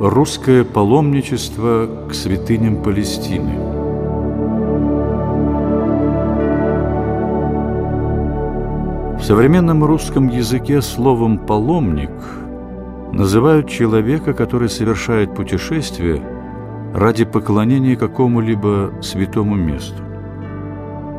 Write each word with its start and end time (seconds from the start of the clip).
Русское 0.00 0.64
паломничество 0.64 1.88
к 2.08 2.14
святыням 2.14 2.82
Палестины. 2.82 3.54
В 9.16 9.22
современном 9.22 9.84
русском 9.84 10.26
языке 10.26 10.82
словом 10.82 11.38
«паломник» 11.38 12.10
называют 13.12 13.68
человека, 13.68 14.34
который 14.34 14.68
совершает 14.68 15.32
путешествие 15.32 16.20
ради 16.92 17.24
поклонения 17.24 17.94
какому-либо 17.94 18.94
святому 19.00 19.54
месту. 19.54 20.02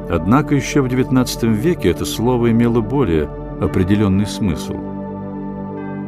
Однако 0.09 0.53
еще 0.53 0.81
в 0.81 0.87
XIX 0.87 1.53
веке 1.53 1.91
это 1.91 2.03
слово 2.03 2.51
имело 2.51 2.81
более 2.81 3.29
определенный 3.61 4.27
смысл. 4.27 4.75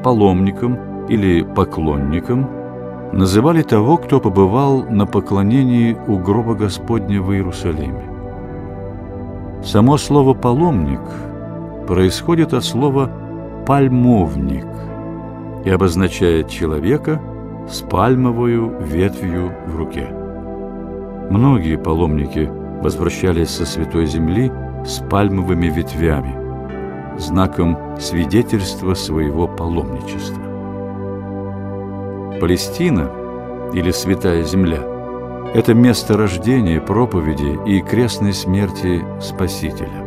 Паломником 0.04 0.87
или 1.10 1.44
поклонником 1.44 2.50
называли 3.14 3.62
того, 3.62 3.98
кто 3.98 4.20
побывал 4.20 4.84
на 4.84 5.06
поклонении 5.06 5.98
у 6.08 6.18
гроба 6.18 6.56
Господня 6.56 7.22
в 7.22 7.34
Иерусалиме. 7.34 8.04
Само 9.64 9.98
слово 9.98 10.34
«паломник» 10.34 11.02
происходит 11.88 12.54
от 12.54 12.64
слова 12.64 13.10
«пальмовник» 13.66 14.66
и 15.66 15.70
обозначает 15.70 16.50
человека 16.50 17.22
с 17.70 17.82
пальмовую 17.82 18.80
ветвью 18.80 19.52
в 19.68 19.76
руке. 19.78 20.08
Многие 21.30 21.78
паломники 21.78 22.50
возвращались 22.82 23.50
со 23.50 23.66
Святой 23.66 24.06
Земли 24.06 24.52
с 24.86 25.00
пальмовыми 25.10 25.68
ветвями, 25.68 27.20
знаком 27.20 27.78
свидетельства 28.00 28.94
своего 28.94 29.48
паломничества. 29.48 30.47
Палестина 32.40 33.12
или 33.74 33.92
Святая 33.92 34.44
Земля– 34.44 34.82
это 35.56 35.74
место 35.74 36.16
рождения, 36.18 36.80
проповеди 36.80 37.58
и 37.68 37.82
крестной 37.82 38.34
смерти 38.34 39.04
Спасителя. 39.20 40.06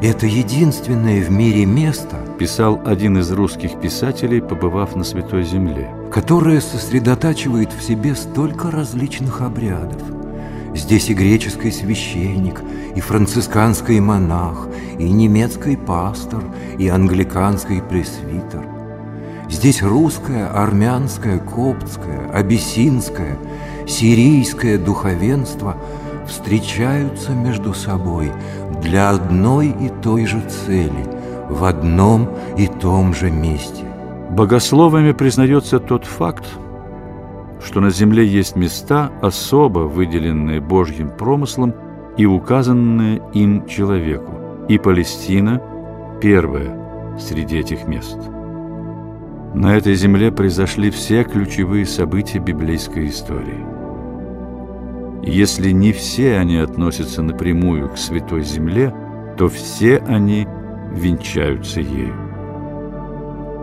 Это 0.00 0.26
единственное 0.26 1.22
в 1.22 1.30
мире 1.30 1.64
место, 1.64 2.16
писал 2.38 2.80
один 2.84 3.18
из 3.18 3.30
русских 3.32 3.80
писателей, 3.80 4.40
побывав 4.40 4.94
на 4.94 5.04
Святой 5.04 5.42
Земле, 5.42 5.90
которое 6.12 6.60
сосредотачивает 6.60 7.72
в 7.72 7.82
себе 7.82 8.14
столько 8.14 8.70
различных 8.70 9.40
обрядов. 9.40 10.02
Здесь 10.74 11.08
и 11.08 11.14
греческий 11.14 11.70
священник, 11.70 12.62
и 12.94 13.00
францисканский 13.00 14.00
монах, 14.00 14.68
и 14.98 15.10
немецкий 15.10 15.76
пастор, 15.76 16.42
и 16.78 16.88
англиканский 16.88 17.82
пресвитер– 17.82 18.64
Здесь 19.62 19.80
русское, 19.80 20.48
армянское, 20.48 21.38
коптское, 21.38 22.28
абиссинское, 22.32 23.38
сирийское 23.86 24.76
духовенство 24.76 25.76
встречаются 26.26 27.30
между 27.30 27.72
собой 27.72 28.32
для 28.82 29.10
одной 29.10 29.68
и 29.68 29.88
той 30.02 30.26
же 30.26 30.40
цели, 30.48 31.06
в 31.48 31.62
одном 31.62 32.28
и 32.58 32.66
том 32.66 33.14
же 33.14 33.30
месте. 33.30 33.84
Богословами 34.30 35.12
признается 35.12 35.78
тот 35.78 36.06
факт, 36.06 36.44
что 37.64 37.78
на 37.78 37.90
земле 37.90 38.26
есть 38.26 38.56
места, 38.56 39.12
особо 39.22 39.86
выделенные 39.86 40.60
Божьим 40.60 41.08
промыслом 41.08 41.72
и 42.16 42.26
указанные 42.26 43.22
им 43.32 43.64
человеку, 43.68 44.32
и 44.68 44.76
Палестина– 44.76 45.62
первая 46.20 47.16
среди 47.16 47.58
этих 47.58 47.86
мест– 47.86 48.18
на 49.54 49.76
этой 49.76 49.94
земле 49.94 50.32
произошли 50.32 50.90
все 50.90 51.24
ключевые 51.24 51.86
события 51.86 52.38
библейской 52.38 53.08
истории. 53.08 53.64
Если 55.24 55.70
не 55.70 55.92
все 55.92 56.38
они 56.38 56.56
относятся 56.56 57.22
напрямую 57.22 57.90
к 57.90 57.98
Святой 57.98 58.42
Земле, 58.42 58.92
то 59.36 59.48
все 59.48 59.98
они 59.98 60.48
венчаются 60.90 61.80
ею. 61.80 62.14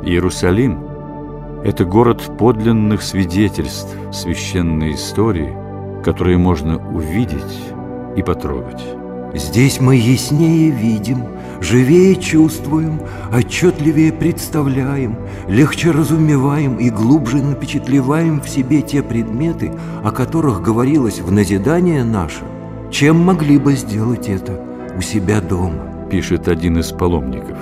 Иерусалим– 0.04 0.80
это 1.66 1.84
город 1.86 2.22
подлинных 2.38 3.02
свидетельств 3.02 3.94
священной 4.12 4.94
истории, 4.94 5.54
которые 6.04 6.38
можно 6.38 6.78
увидеть 6.78 7.60
и 8.16 8.24
потрогать. 8.24 8.82
Здесь 9.34 9.82
мы 9.82 9.96
яснее 9.96 10.72
видим, 10.72 11.24
живее 11.62 12.16
чувствуем, 12.16 13.02
отчетливее 13.32 14.12
представляем, 14.14 15.18
легче 15.48 15.92
разумеваем 15.92 16.78
и 16.78 16.90
глубже 16.90 17.38
напечатлеваем 17.38 18.42
в 18.42 18.50
себе 18.50 18.82
те 18.82 19.04
предметы, 19.04 19.72
о 20.04 20.12
которых 20.12 20.62
говорилось 20.62 21.20
в 21.20 21.32
назидание 21.32 22.04
наше, 22.04 22.44
чем 22.92 23.18
могли 23.20 23.58
бы 23.58 23.76
сделать 23.76 24.30
это 24.30 24.62
у 24.98 25.02
себя 25.02 25.42
дома, 25.42 26.08
пишет 26.10 26.48
один 26.48 26.80
из 26.80 26.88
паломников. 26.92 27.58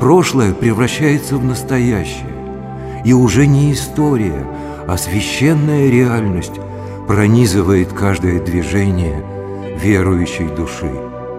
Прошлое 0.00 0.52
превращается 0.52 1.36
в 1.36 1.44
настоящее, 1.44 2.34
и 3.04 3.12
уже 3.12 3.46
не 3.46 3.72
история, 3.72 4.46
а 4.86 4.96
священная 4.96 5.90
реальность 5.90 6.60
пронизывает 7.06 7.92
каждое 7.92 8.40
движение– 8.40 9.24
верующей 9.82 10.48
души. 10.48 10.90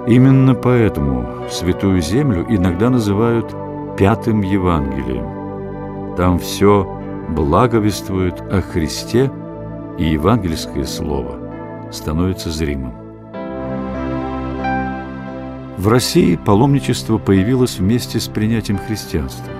Именно 0.09 0.55
поэтому 0.55 1.47
Святую 1.51 2.01
Землю 2.01 2.43
иногда 2.49 2.89
называют 2.89 3.53
Пятым 3.95 4.41
Евангелием. 4.41 6.15
Там 6.15 6.39
все 6.39 6.87
благовествует 7.29 8.41
о 8.41 8.61
Христе, 8.61 9.31
и 9.99 10.05
евангельское 10.05 10.85
слово 10.85 11.37
становится 11.91 12.49
зримым. 12.49 12.93
В 15.77 15.87
России 15.87 16.35
паломничество 16.37 17.19
появилось 17.19 17.77
вместе 17.77 18.19
с 18.19 18.27
принятием 18.27 18.79
христианства. 18.79 19.53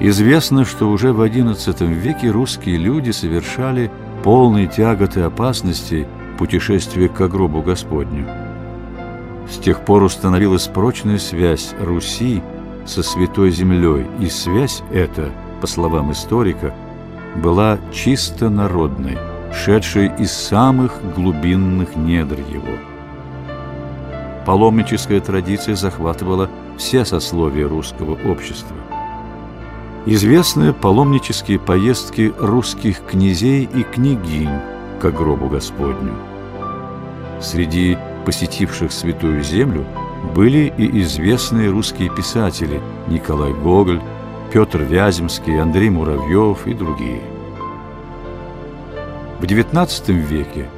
Известно, 0.00 0.64
что 0.64 0.88
уже 0.88 1.12
в 1.12 1.20
XI 1.20 1.86
веке 1.86 2.30
русские 2.30 2.78
люди 2.78 3.10
совершали 3.10 3.90
полные 4.24 4.68
тяготы 4.68 5.20
опасности– 5.20 6.06
путешествие 6.38 7.08
к 7.10 7.28
гробу 7.28 7.60
Господню. 7.60 8.47
С 9.50 9.56
тех 9.58 9.80
пор 9.84 10.02
установилась 10.02 10.66
прочная 10.66 11.18
связь 11.18 11.74
Руси 11.80 12.42
со 12.86 13.02
Святой 13.02 13.50
Землей, 13.50 14.06
и 14.20 14.28
связь 14.28 14.82
эта, 14.92 15.30
по 15.60 15.66
словам 15.66 16.12
историка, 16.12 16.74
была 17.36 17.78
чисто 17.92 18.50
народной, 18.50 19.18
шедшей 19.52 20.10
из 20.18 20.32
самых 20.32 21.00
глубинных 21.14 21.96
недр 21.96 22.38
его. 22.40 22.76
Паломническая 24.44 25.20
традиция 25.20 25.74
захватывала 25.76 26.48
все 26.78 27.04
сословия 27.04 27.68
русского 27.68 28.18
общества. 28.30 28.76
Известны 30.06 30.72
паломнические 30.72 31.58
поездки 31.58 32.32
русских 32.38 33.04
князей 33.04 33.64
и 33.64 33.82
княгинь 33.82 34.48
к 35.00 35.10
гробу 35.10 35.48
Господню. 35.48 36.14
Среди 37.42 37.98
посетивших 38.28 38.92
Святую 38.92 39.42
Землю 39.42 39.86
были 40.34 40.70
и 40.76 41.00
известные 41.00 41.70
русские 41.70 42.14
писатели 42.14 42.78
Николай 43.06 43.54
Гоголь, 43.54 44.02
Петр 44.52 44.82
Вяземский, 44.82 45.58
Андрей 45.58 45.88
Муравьев 45.88 46.66
и 46.66 46.74
другие. 46.74 47.22
В 49.40 49.44
XIX 49.44 50.12
веке 50.12 50.68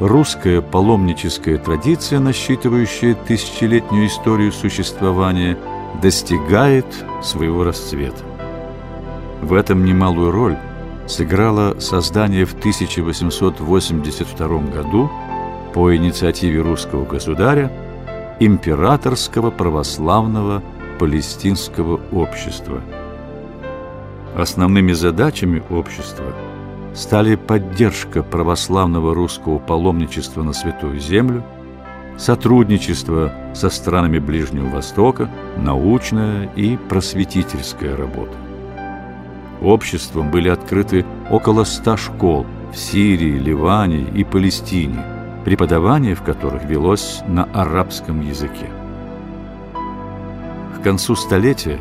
русская 0.00 0.62
паломническая 0.62 1.58
традиция, 1.58 2.18
насчитывающая 2.18 3.14
тысячелетнюю 3.14 4.08
историю 4.08 4.50
существования, 4.50 5.56
достигает 6.02 6.86
своего 7.22 7.62
расцвета. 7.62 8.24
В 9.42 9.54
этом 9.54 9.84
немалую 9.84 10.32
роль 10.32 10.58
сыграло 11.06 11.78
создание 11.78 12.44
в 12.44 12.54
1882 12.54 14.58
году 14.72 15.08
по 15.74 15.94
инициативе 15.94 16.60
русского 16.60 17.04
государя 17.04 17.70
Императорского 18.38 19.50
православного 19.50 20.62
палестинского 21.00 22.00
общества. 22.12 22.80
Основными 24.36 24.92
задачами 24.92 25.62
общества 25.70 26.32
стали 26.94 27.34
поддержка 27.34 28.22
православного 28.22 29.14
русского 29.14 29.58
паломничества 29.58 30.44
на 30.44 30.52
Святую 30.52 31.00
Землю, 31.00 31.42
сотрудничество 32.16 33.32
со 33.52 33.68
странами 33.68 34.20
Ближнего 34.20 34.68
Востока, 34.68 35.28
научная 35.56 36.48
и 36.54 36.76
просветительская 36.76 37.96
работа. 37.96 38.36
Обществом 39.60 40.30
были 40.30 40.48
открыты 40.48 41.04
около 41.30 41.64
ста 41.64 41.96
школ 41.96 42.46
в 42.72 42.76
Сирии, 42.76 43.38
Ливане 43.38 44.02
и 44.14 44.22
Палестине– 44.22 45.04
преподавание 45.44 46.14
в 46.14 46.22
которых 46.22 46.64
велось 46.64 47.22
на 47.26 47.44
арабском 47.52 48.20
языке. 48.20 48.68
К 50.76 50.82
концу 50.82 51.16
столетия 51.16 51.78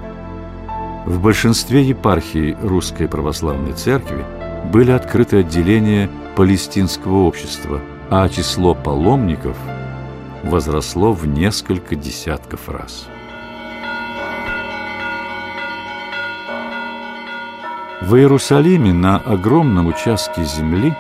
В 1.06 1.22
большинстве 1.22 1.84
епархий 1.84 2.56
Русской 2.62 3.08
Православной 3.08 3.74
Церкви 3.74 4.24
были 4.72 4.92
открыты 4.92 5.40
отделения 5.40 6.10
палестинского 6.36 7.26
общества, 7.26 7.82
а 8.10 8.30
число 8.30 8.74
паломников 8.74 9.58
возросло 10.44 11.12
в 11.12 11.28
несколько 11.28 11.96
десятков 11.96 12.70
раз. 12.70 13.08
В 18.02 18.16
Иерусалиме 18.16 18.94
на 18.94 19.18
огромном 19.18 19.88
участке 19.88 20.44
земли 20.44 20.94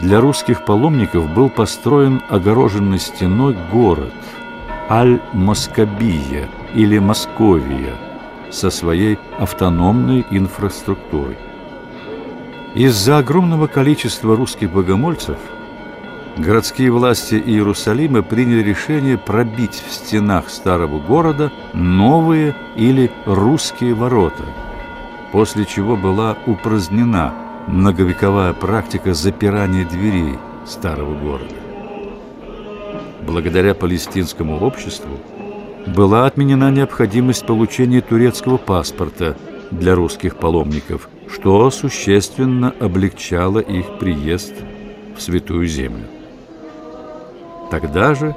для 0.00 0.20
русских 0.20 0.64
паломников 0.64 1.32
был 1.34 1.50
построен 1.50 2.22
огороженный 2.28 2.98
стеной 2.98 3.56
город 3.70 4.12
Аль-Москабия 4.88 6.48
или 6.74 6.98
Московия– 6.98 7.94
со 8.52 8.70
своей 8.70 9.18
автономной 9.38 10.26
инфраструктурой. 10.30 11.38
Из-за 12.74 13.18
огромного 13.18 13.66
количества 13.66 14.36
русских 14.36 14.70
богомольцев 14.70 15.38
городские 16.36 16.90
власти 16.90 17.34
Иерусалима 17.34 18.22
приняли 18.22 18.62
решение 18.62 19.18
пробить 19.18 19.82
в 19.86 19.92
стенах 19.92 20.48
старого 20.48 20.98
города 20.98 21.50
новые 21.72 22.54
или 22.76 23.10
русские 23.26 23.94
ворота, 23.94 24.44
после 25.32 25.64
чего 25.66 25.96
была 25.96 26.36
упразднена 26.46 27.34
многовековая 27.66 28.52
практика 28.52 29.14
запирания 29.14 29.88
дверей 29.88 30.38
старого 30.66 31.14
города. 31.14 31.54
Благодаря 33.26 33.74
палестинскому 33.74 34.58
обществу 34.58 35.18
была 35.86 36.26
отменена 36.26 36.70
необходимость 36.70 37.46
получения 37.46 38.00
турецкого 38.00 38.56
паспорта 38.56 39.36
для 39.70 39.94
русских 39.94 40.36
паломников, 40.36 41.08
что 41.32 41.70
существенно 41.70 42.74
облегчало 42.78 43.58
их 43.58 43.98
приезд 43.98 44.54
в 45.16 45.22
Святую 45.22 45.66
Землю. 45.66 46.04
Тогда 47.70 48.14
же 48.14 48.36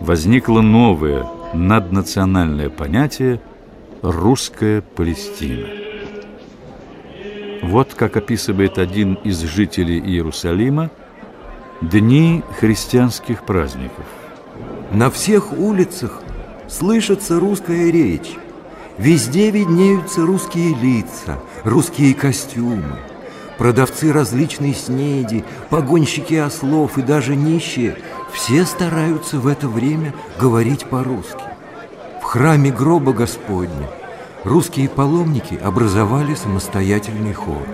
возникло 0.00 0.60
новое 0.60 1.26
наднациональное 1.54 2.68
понятие 2.68 3.40
«русская 4.02 4.82
Палестина». 4.82 5.85
Вот 7.68 7.94
как 7.94 8.16
описывает 8.16 8.78
один 8.78 9.14
из 9.24 9.40
жителей 9.40 9.98
Иерусалима 9.98 10.88
дни 11.80 12.44
христианских 12.60 13.44
праздников. 13.44 14.04
На 14.92 15.10
всех 15.10 15.52
улицах 15.52 16.22
слышится 16.68 17.40
русская 17.40 17.90
речь. 17.90 18.36
Везде 18.98 19.50
виднеются 19.50 20.24
русские 20.24 20.76
лица, 20.76 21.40
русские 21.64 22.14
костюмы. 22.14 23.00
Продавцы 23.58 24.12
различной 24.12 24.72
снеди, 24.72 25.44
погонщики 25.68 26.34
ослов 26.34 26.98
и 26.98 27.02
даже 27.02 27.34
нищие 27.34 27.96
все 28.32 28.64
стараются 28.64 29.40
в 29.40 29.48
это 29.48 29.66
время 29.66 30.14
говорить 30.38 30.86
по-русски. 30.86 31.42
В 32.22 32.24
храме 32.26 32.70
гроба 32.70 33.12
Господня 33.12 33.88
русские 34.46 34.88
паломники 34.88 35.54
образовали 35.54 36.34
самостоятельный 36.34 37.32
хор. 37.32 37.66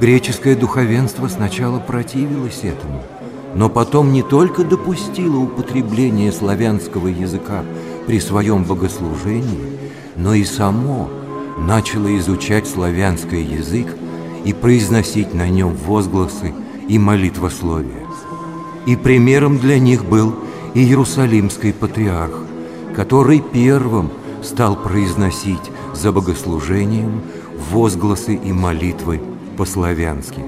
Греческое 0.00 0.54
духовенство 0.54 1.26
сначала 1.26 1.80
противилось 1.80 2.60
этому, 2.62 3.02
но 3.54 3.68
потом 3.68 4.12
не 4.12 4.22
только 4.22 4.62
допустило 4.62 5.38
употребление 5.38 6.30
славянского 6.30 7.08
языка 7.08 7.64
при 8.06 8.20
своем 8.20 8.62
богослужении, 8.62 9.78
но 10.14 10.34
и 10.34 10.44
само 10.44 11.10
начало 11.58 12.16
изучать 12.18 12.68
славянский 12.68 13.42
язык 13.42 13.88
и 14.44 14.52
произносить 14.52 15.34
на 15.34 15.48
нем 15.48 15.74
возгласы 15.74 16.54
и 16.88 16.98
молитвословия. 17.00 18.06
И 18.86 18.94
примером 18.94 19.58
для 19.58 19.80
них 19.80 20.04
был 20.04 20.36
Иерусалимский 20.74 21.72
патриарх, 21.72 22.44
который 22.94 23.40
первым 23.40 24.10
стал 24.42 24.76
произносить 24.76 25.72
за 25.96 26.12
богослужением 26.12 27.22
возгласы 27.70 28.34
и 28.34 28.52
молитвы 28.52 29.20
по-славянски. 29.56 30.44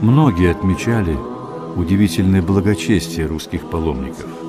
Многие 0.00 0.50
отмечали 0.50 1.16
удивительное 1.76 2.42
благочестие 2.42 3.26
русских 3.26 3.70
паломников– 3.70 4.26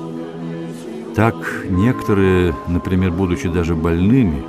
так 1.14 1.36
некоторые, 1.70 2.56
например, 2.66 3.12
будучи 3.12 3.48
даже 3.48 3.76
больными, 3.76 4.42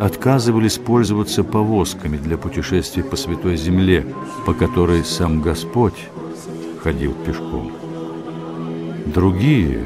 отказывались 0.00 0.78
пользоваться 0.78 1.44
повозками 1.44 2.16
для 2.16 2.38
путешествий 2.38 3.04
по 3.04 3.16
Святой 3.16 3.58
Земле, 3.58 4.06
по 4.46 4.54
которой 4.54 5.04
сам 5.04 5.42
Господь 5.42 6.08
ходил 6.82 7.12
пешком. 7.12 7.72
Другие, 9.04 9.84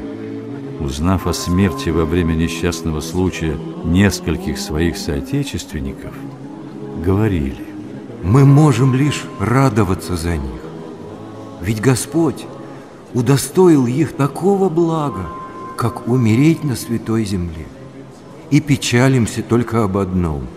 узнав 0.79 1.27
о 1.27 1.33
смерти 1.33 1.89
во 1.89 2.05
время 2.05 2.33
несчастного 2.33 2.99
случая 2.99 3.57
нескольких 3.83 4.57
своих 4.57 4.97
соотечественников, 4.97 6.13
говорили, 7.03 7.65
«Мы 8.23 8.45
можем 8.45 8.93
лишь 8.93 9.23
радоваться 9.39 10.15
за 10.15 10.37
них, 10.37 10.61
ведь 11.61 11.81
Господь 11.81 12.45
удостоил 13.13 13.87
их 13.87 14.13
такого 14.13 14.69
блага, 14.69 15.27
как 15.77 16.07
умереть 16.07 16.63
на 16.63 16.75
святой 16.75 17.25
земле. 17.25 17.65
И 18.51 18.61
печалимся 18.61 19.41
только 19.41 19.83
об 19.83 19.97
одном, 19.97 20.47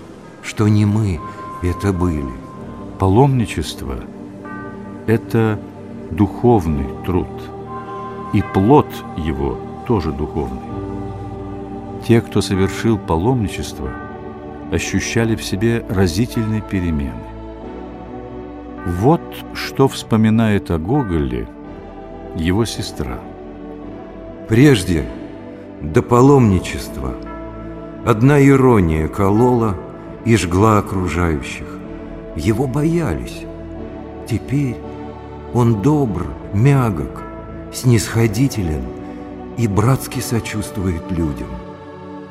что 0.43 0.69
не 0.69 0.85
мы 0.85 1.21
это 1.62 1.93
были. 1.93 2.32
Паломничество– 2.99 3.97
это 5.06 5.61
духовный 6.11 6.88
труд, 7.06 7.29
и 8.32 8.43
плод 8.43 8.87
его 9.17 9.59
тоже 9.88 10.12
духовный. 10.12 10.61
Те, 12.06 12.20
кто 12.20 12.40
совершил 12.40 12.96
паломничество, 12.99 13.90
ощущали 14.70 15.35
в 15.35 15.43
себе 15.43 15.85
разительные 15.88 16.61
перемены. 16.61 17.25
Вот 18.87 19.23
что 19.55 19.88
вспоминает 19.88 20.70
о 20.70 20.79
Гоголе 20.79 21.49
его 22.37 22.64
сестра– 22.64 23.19
Прежде, 24.49 25.05
до 25.82 26.00
паломничества, 26.00 27.14
одна 28.06 28.43
ирония 28.43 29.06
колола 29.06 29.75
и 30.25 30.37
жгла 30.37 30.79
окружающих. 30.79 31.67
Его 32.35 32.67
боялись. 32.67 33.42
Теперь 34.26 34.76
он 35.52 35.83
добр, 35.83 36.28
мягок, 36.54 37.23
снисходителен 37.75 38.85
и 39.59 39.69
братски 39.69 40.21
сочувствует 40.21 41.03
людям. 41.11 41.49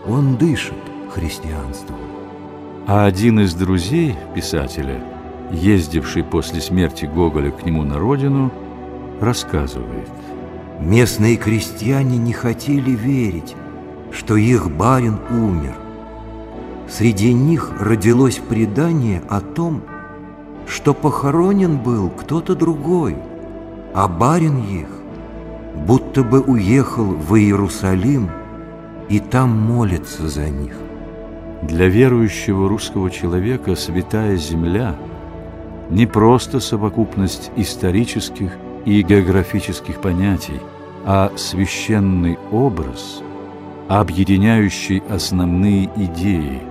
Он 0.08 0.38
дышит 0.38 0.74
христианством. 1.14 1.98
А 2.88 3.06
один 3.06 3.42
из 3.42 3.54
друзей 3.54 4.16
писателя, 4.34 5.04
ездивший 5.52 6.24
после 6.24 6.62
смерти 6.62 7.06
Гоголя 7.06 7.52
к 7.52 7.66
нему 7.66 7.84
на 7.84 8.00
родину, 8.00 8.52
рассказывает– 9.22 10.10
Местные 10.80 11.38
крестьяне 11.38 12.18
не 12.18 12.34
хотели 12.34 12.92
верить, 12.92 13.56
что 14.12 14.36
их 14.36 14.70
барин 14.70 15.18
умер. 15.32 15.76
Среди 16.88 17.34
них 17.34 17.74
родилось 17.80 18.38
предание 18.38 19.24
о 19.28 19.42
том, 19.42 19.82
что 20.68 20.94
похоронен 20.94 21.78
был 21.78 22.10
кто-то 22.12 22.56
другой, 22.56 23.18
а 23.96 24.08
барин 24.08 24.60
их 24.60 24.88
будто 25.86 26.24
бы 26.24 26.42
уехал 26.42 27.06
в 27.06 27.36
Иерусалим 27.36 28.30
и 29.10 29.20
там 29.20 29.50
молится 29.58 30.28
за 30.28 30.50
них. 30.50 30.74
Для 31.64 31.88
верующего 31.88 32.70
русского 32.70 33.10
человека 33.10 33.76
святая 33.76 34.36
земля 34.36 34.96
не 35.90 36.06
просто 36.06 36.60
совокупность 36.60 37.52
исторических 37.56 38.52
и 38.86 39.02
географических 39.02 40.02
понятий, 40.02 40.60
а 41.06 41.32
священный 41.36 42.38
образ, 42.52 43.22
объединяющий 43.88 45.02
основные 45.10 45.90
идеи 45.96 46.62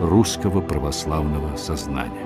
русского 0.00 0.60
православного 0.60 1.56
сознания. 1.56 2.25